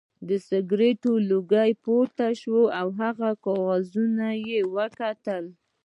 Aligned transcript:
د 0.27 0.29
سګرټ 0.47 1.01
لوګی 1.29 1.71
پورته 1.83 2.27
شو 2.41 2.59
او 2.79 2.87
هغه 2.99 3.29
کاغذونه 3.45 4.27
وکتل 4.75 5.45